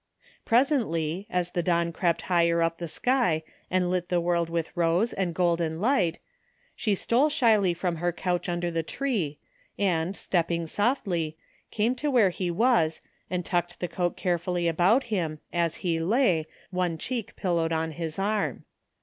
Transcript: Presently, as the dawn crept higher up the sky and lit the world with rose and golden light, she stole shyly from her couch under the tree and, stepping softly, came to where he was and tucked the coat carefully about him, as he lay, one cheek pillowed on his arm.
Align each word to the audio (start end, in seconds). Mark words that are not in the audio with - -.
Presently, 0.45 1.27
as 1.29 1.51
the 1.51 1.61
dawn 1.61 1.93
crept 1.93 2.23
higher 2.23 2.63
up 2.63 2.79
the 2.79 2.87
sky 2.87 3.43
and 3.69 3.91
lit 3.91 4.09
the 4.09 4.19
world 4.19 4.49
with 4.49 4.75
rose 4.75 5.13
and 5.13 5.35
golden 5.35 5.79
light, 5.79 6.17
she 6.75 6.95
stole 6.95 7.29
shyly 7.29 7.71
from 7.75 7.97
her 7.97 8.11
couch 8.11 8.49
under 8.49 8.71
the 8.71 8.81
tree 8.81 9.37
and, 9.77 10.15
stepping 10.15 10.65
softly, 10.65 11.37
came 11.69 11.93
to 11.93 12.09
where 12.09 12.31
he 12.31 12.49
was 12.49 13.01
and 13.29 13.45
tucked 13.45 13.79
the 13.79 13.87
coat 13.87 14.17
carefully 14.17 14.67
about 14.67 15.03
him, 15.13 15.37
as 15.53 15.75
he 15.85 15.99
lay, 15.99 16.47
one 16.71 16.97
cheek 16.97 17.35
pillowed 17.35 17.71
on 17.71 17.91
his 17.91 18.17
arm. 18.17 18.63